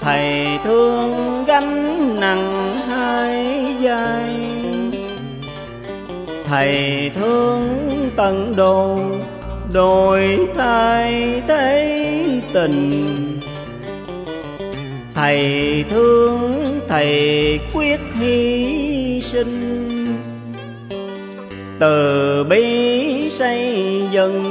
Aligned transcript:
thầy 0.00 0.58
thương 0.64 1.44
gánh 1.46 2.20
nặng 2.20 2.52
hai 2.88 3.64
vai. 3.80 4.24
Thầy 6.44 7.10
thương 7.14 7.62
tận 8.16 8.56
đồ 8.56 8.98
đổi 9.72 10.48
thay 10.54 11.42
thế 11.48 12.02
tình. 12.52 13.06
Thầy 15.14 15.84
thương 15.90 16.80
thầy 16.88 17.60
quyết 17.74 18.00
hy 18.20 19.20
sinh 19.22 19.85
từ 21.78 22.44
bi 22.44 23.30
xây 23.30 24.02
dựng. 24.12 24.42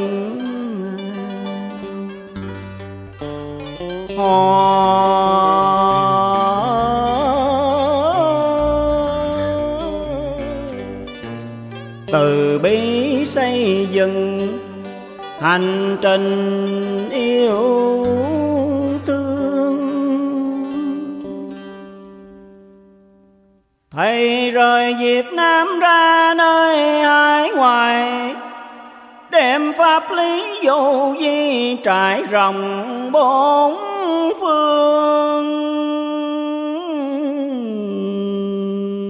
Từ 12.12 12.60
bi 12.64 13.26
xây 13.26 13.88
dựng 13.92 14.48
hành 15.40 15.98
trình 16.02 17.10
yêu 17.12 18.35
thầy 23.96 24.52
rời 24.52 24.96
việt 25.00 25.34
nam 25.34 25.80
ra 25.80 26.34
nơi 26.38 27.00
hải 27.00 27.50
ngoại, 27.50 28.36
đem 29.30 29.74
pháp 29.78 30.12
lý 30.12 30.60
vô 30.64 31.14
vi 31.20 31.76
trải 31.84 32.24
rộng 32.24 33.10
bốn 33.12 33.78
phương. 34.40 35.46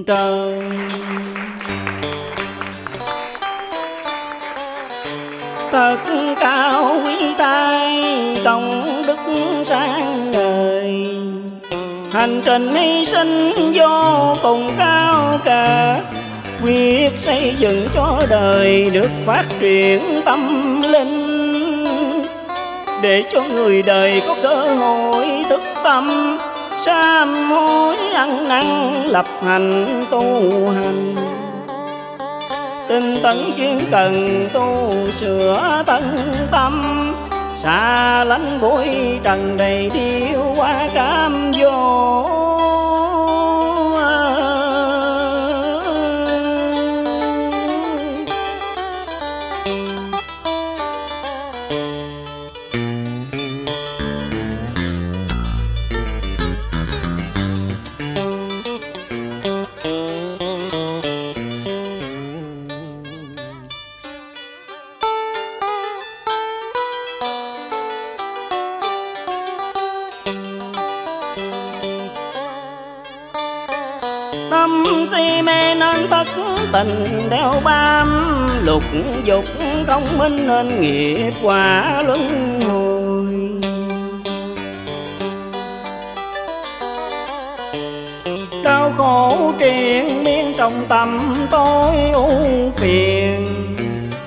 Trời. 0.07 0.61
Thật 5.71 5.97
cao 6.39 6.97
quý 7.05 7.33
tai 7.37 8.03
công 8.45 9.03
đức 9.07 9.17
sáng 9.65 10.14
hành 12.25 12.41
trình 12.45 12.69
hy 12.73 13.05
sinh 13.05 13.53
vô 13.73 14.35
cùng 14.43 14.71
cao 14.77 15.39
cả. 15.45 15.97
Quyết 16.63 17.09
xây 17.17 17.55
dựng 17.59 17.87
cho 17.93 18.21
đời 18.29 18.89
được 18.89 19.09
phát 19.25 19.45
triển 19.59 20.01
tâm 20.25 20.81
linh. 20.81 21.85
Để 23.01 23.23
cho 23.31 23.39
người 23.53 23.81
đời 23.81 24.21
có 24.27 24.35
cơ 24.43 24.67
hội 24.67 25.25
thức 25.49 25.61
tâm, 25.83 26.37
sám 26.85 27.35
hối 27.49 27.97
ăn 27.97 28.47
năn, 28.47 28.65
lập 29.07 29.25
hành 29.43 30.05
tu 30.11 30.23
hành. 30.69 31.15
Tinh 32.89 33.17
tấn 33.23 33.37
chuyên 33.57 33.79
cần 33.91 34.45
tu 34.53 34.93
sửa 35.19 35.83
tân 35.85 36.03
tâm 36.51 36.83
xa 37.65 38.23
lánh 38.23 38.61
bụi 38.61 38.87
trần 39.23 39.57
đầy 39.57 39.89
điêu 39.93 40.53
qua 40.57 40.89
cam 40.93 41.51
vô 41.57 42.44
si 75.11 75.41
mê 75.41 75.75
nên 75.75 76.07
tất 76.09 76.27
tình 76.73 77.27
đeo 77.29 77.53
bám, 77.63 78.47
lục 78.63 78.83
dục 79.23 79.45
không 79.87 80.17
minh 80.17 80.47
nên 80.47 80.81
nghiệp 80.81 81.33
quả 81.43 82.03
luân 82.07 82.59
hồi. 82.61 83.35
Đau 88.63 88.91
khổ 88.97 89.51
triền 89.59 90.23
miên 90.23 90.53
trong 90.57 90.85
tâm 90.89 91.35
tôi 91.51 91.95
u 92.13 92.29
phiền, 92.75 93.47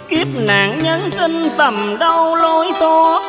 kiếp 0.09 0.27
nạn 0.37 0.79
nhân 0.83 1.11
sinh 1.11 1.49
tầm 1.59 1.99
đau 1.99 2.37
lối 2.37 2.71
thoát. 2.81 3.23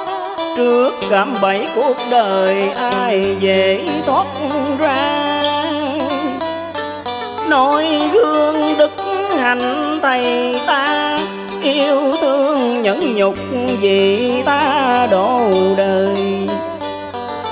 Trước 0.57 0.93
cảm 1.09 1.33
bẫy 1.41 1.67
cuộc 1.75 1.95
đời 2.11 2.69
ai 2.69 3.37
dễ 3.39 3.81
thoát 4.05 4.25
ra? 4.79 5.38
Nỗi 7.49 7.85
gương 8.13 8.77
đức 8.77 8.91
hạnh 9.37 9.99
thầy 10.01 10.55
ta, 10.67 11.19
yêu 11.63 12.13
thương 12.21 12.81
nhẫn 12.81 13.15
nhục 13.15 13.35
vì 13.81 14.31
ta 14.45 15.07
độ 15.11 15.39
đời. 15.77 16.07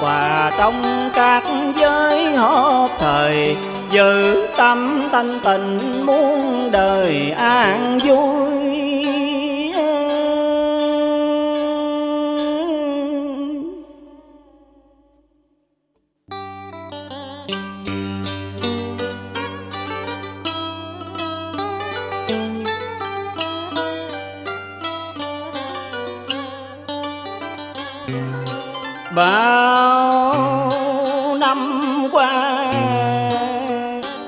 Và 0.01 0.51
trong 0.57 0.83
các 1.13 1.43
giới 1.81 2.25
hợp 2.25 2.87
thời, 2.99 3.55
giữ 3.91 4.47
tâm 4.57 5.09
thanh 5.11 5.39
tịnh 5.43 6.05
muôn 6.05 6.69
đời 6.71 7.33
an 7.37 7.99
vui. 8.05 8.56
Bao 29.17 30.73
năm 31.39 31.72
qua, 32.11 32.73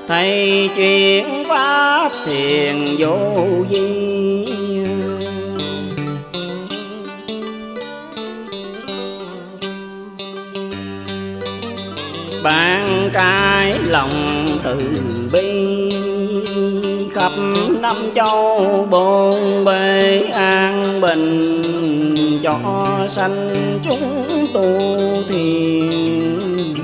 thầy 0.08 0.68
chuyển 0.76 1.44
pháp 1.48 2.10
thiền 2.26 2.96
vô 2.98 3.16
vi. 3.70 4.46
Bạn 12.42 13.10
trai 13.12 13.74
lòng 13.84 14.46
từ 14.64 14.76
bi, 15.32 15.90
khắp 17.14 17.32
năm 17.80 17.96
châu 18.14 18.86
bồn 18.90 19.64
bề 19.64 20.20
an 20.32 21.00
bình 21.00 22.09
cho 22.42 22.58
sanh 23.08 23.78
chúng 23.82 24.46
tu 24.54 24.78
thiền. 25.28 26.74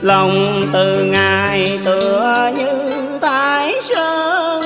Lòng 0.00 0.66
từ 0.72 1.04
ngài 1.04 1.78
tựa 1.84 2.50
như 2.56 2.90
thái 3.20 3.74
sơn 3.80 4.62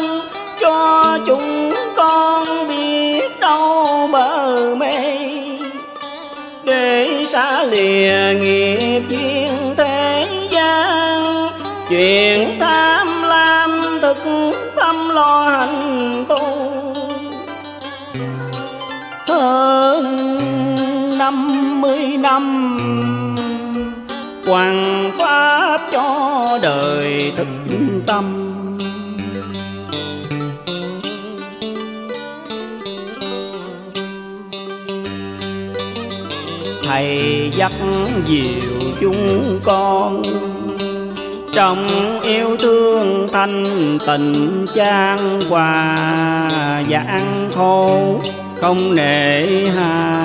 cho 0.61 1.19
chúng 1.27 1.73
con 1.97 2.47
biết 2.69 3.41
đâu 3.41 4.09
bờ 4.13 4.57
mê. 4.75 5.19
Để 6.65 7.25
xa 7.29 7.63
lìa 7.63 8.41
nghiệp 8.41 9.03
duyên 9.09 9.75
thế 9.77 10.27
gian, 10.51 11.25
chuyện 11.89 12.57
tham 12.61 13.23
lam 13.23 13.81
thực 14.03 14.19
tâm 14.77 15.09
lo 15.09 15.49
hành 15.49 16.25
tu 16.29 16.41
hơn 19.41 20.05
năm 21.19 21.81
mươi 21.81 22.17
năm. 22.19 22.79
Quảng 24.47 25.03
pháp 25.19 25.79
cho 25.93 26.59
đời 26.63 27.33
thực 27.37 27.49
tâm. 28.07 28.25
Thầy 36.87 37.51
dắt 37.57 37.73
dìu 38.27 38.81
chúng 39.01 39.61
con 39.65 40.23
trong 41.55 41.79
yêu 42.23 42.57
thương 42.57 43.29
thanh 43.33 43.65
tình 44.07 44.67
chan 44.75 45.19
hòa 45.51 45.99
giảng 46.91 47.51
khô 47.55 48.21
không 48.61 48.95
nể 48.95 49.47
hà. 49.77 50.25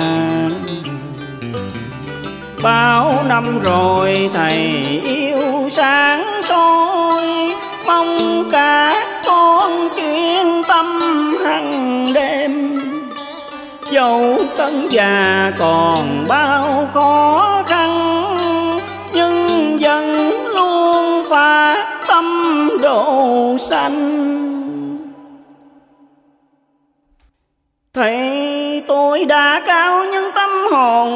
Bao 2.62 3.24
năm 3.28 3.58
rồi 3.58 4.30
thầy 4.34 4.56
yêu 5.04 5.68
sáng 5.70 6.40
soi, 6.44 7.52
mong 7.86 8.44
cả 8.52 8.94
con 9.26 9.88
chuyên 9.96 10.62
tâm 10.68 11.00
hằng 11.44 12.12
đêm. 12.14 12.80
Dẫu 13.90 14.38
tấn 14.56 14.88
già 14.90 15.52
còn 15.58 16.24
bao 16.28 16.88
khó 16.94 17.49
thầy 27.94 28.82
tôi 28.88 29.24
đã 29.24 29.62
cao 29.66 30.04
nhưng 30.12 30.30
tâm 30.34 30.50
hồn 30.70 31.10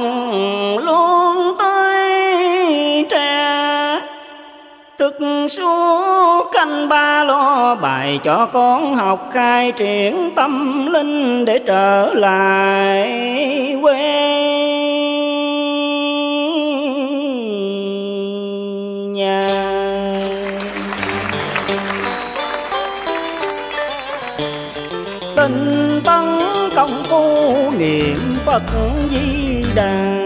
luôn 0.79 1.57
tươi 1.59 3.05
trẻ 3.11 4.01
thực 4.99 5.19
suốt 5.51 6.45
canh 6.53 6.89
ba 6.89 7.25
lo 7.25 7.75
bài 7.75 8.19
cho 8.25 8.49
con 8.53 8.97
học 8.97 9.29
khai 9.33 9.73
triển 9.73 10.31
tâm 10.37 10.87
linh 10.87 11.45
để 11.45 11.59
trở 11.59 12.15
lại 12.15 13.79
quê. 13.83 14.31
Nhà. 19.15 19.51
Tình 25.37 26.01
tấn 26.05 26.25
công 26.77 27.03
phu 27.11 27.55
niệm 27.79 28.19
phật 28.47 28.63
di 29.11 29.65
đà. 29.75 30.17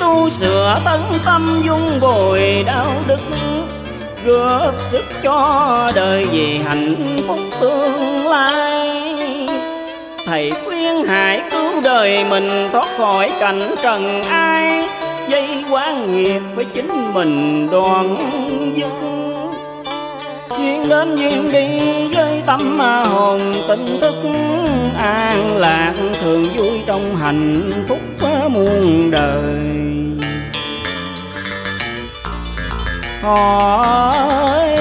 Tu 0.00 0.30
sửa 0.30 0.80
tấn 0.84 1.00
tâm 1.24 1.62
dung 1.66 2.00
bồi 2.00 2.64
đạo 2.66 2.92
đức, 3.08 3.20
góp 4.26 4.74
sức 4.90 5.04
cho 5.22 5.92
đời 5.94 6.26
vì 6.32 6.58
hạnh 6.58 6.94
phúc 7.28 7.38
tương 7.60 8.26
lai. 8.26 9.46
Thầy 10.26 10.50
khuyên 10.64 11.04
hãy 11.04 11.42
cứu 11.50 11.82
đời 11.84 12.24
mình, 12.30 12.68
thoát 12.72 12.86
khỏi 12.98 13.30
cảnh 13.40 13.62
trần 13.82 14.22
ai, 14.22 14.88
dây 15.28 15.64
quan 15.70 16.16
nghiệp 16.16 16.40
với 16.54 16.64
chính 16.64 17.14
mình 17.14 17.68
đoàn 17.70 18.16
dứt 18.76 18.90
duyên 20.58 20.88
đến 20.88 21.16
duyên 21.16 21.52
đi 21.52 21.68
với 22.14 22.42
tâm 22.46 22.78
hồn, 22.80 23.54
tỉnh 23.68 23.98
thức 24.00 24.14
hạnh 27.26 27.84
phúc 27.88 28.00
muôn 28.50 29.10
đời. 29.10 29.56
hỏi 33.22 34.76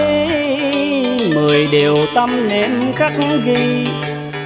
mười 1.36 1.68
điều 1.72 1.98
tâm 2.16 2.50
niệm 2.50 2.94
khắc 2.96 3.12
ghi 3.46 3.88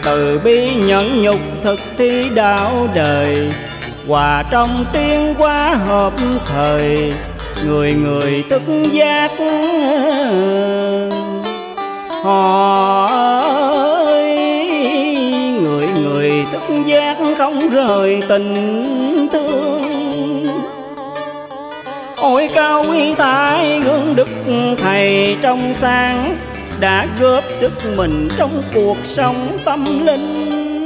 từ 0.03 0.39
bi 0.43 0.75
nhẫn 0.75 1.21
nhục 1.21 1.39
thực 1.63 1.79
thi 1.97 2.29
đạo 2.35 2.87
đời 2.95 3.51
hòa 4.07 4.43
trong 4.51 4.85
tiếng 4.93 5.33
quá 5.37 5.75
hợp 5.87 6.13
thời 6.47 7.13
người 7.65 7.93
người 7.93 8.43
tức 8.49 8.61
giác 8.91 9.31
hỏi 12.23 13.78
giác 16.85 17.17
không 17.37 17.69
rời 17.69 18.23
tình 18.27 19.27
thương. 19.33 20.47
Ôi 22.21 22.49
cao 22.55 22.85
quý 22.89 23.13
tài 23.17 23.79
gương 23.79 24.15
đức 24.15 24.27
thầy 24.77 25.37
trong 25.41 25.73
sáng 25.73 26.37
đã 26.79 27.07
góp 27.19 27.43
sức 27.49 27.71
mình 27.95 28.27
trong 28.37 28.63
cuộc 28.73 28.97
sống 29.03 29.57
tâm 29.65 30.05
linh. 30.05 30.85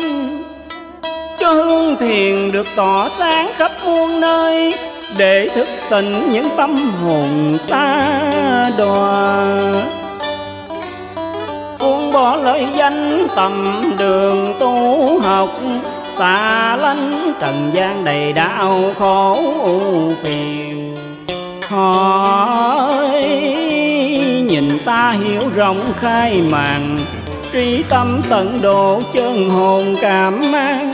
Cho 1.40 1.54
hương 1.54 1.96
thiền 1.98 2.52
được 2.52 2.68
tỏ 2.76 3.10
sáng 3.10 3.48
khắp 3.58 3.72
muôn 3.86 4.22
nơi 4.22 4.74
để 5.18 5.48
thức 5.56 5.68
tỉnh 5.90 6.14
những 6.32 6.48
tâm 6.58 6.76
hồn 6.76 7.58
xa 7.68 8.66
đọa 8.78 10.03
bỏ 12.14 12.36
lời 12.36 12.66
danh 12.74 13.28
tầm 13.36 13.66
đường 14.00 14.54
tu 14.60 15.20
học. 15.20 15.50
Xa 16.16 16.76
lánh 16.76 17.34
trần 17.40 17.72
gian 17.74 18.04
đầy 18.04 18.34
đau 18.34 18.82
khổ 19.00 19.38
phiền. 20.24 20.96
Hỏi, 21.68 23.22
nhìn 24.48 24.80
xa 24.80 25.12
hiểu 25.12 25.42
rộng 25.56 25.94
khai 26.00 26.42
màn 26.50 27.00
trí 27.52 27.84
tâm 27.90 28.22
tận 28.30 28.60
độ 28.62 29.02
chân 29.14 29.50
hồn 29.50 29.96
cảm 30.02 30.52
mang 30.52 30.94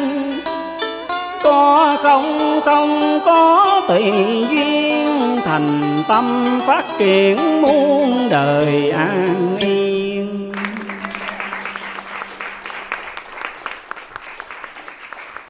có 1.43 1.97
không 2.03 2.59
không 2.65 3.19
có 3.25 3.65
tùy 3.87 4.11
duyên, 4.49 5.07
thành 5.45 5.81
tâm 6.07 6.59
phát 6.67 6.83
triển 6.97 7.61
muôn 7.61 8.29
đời 8.29 8.91
an 8.91 9.57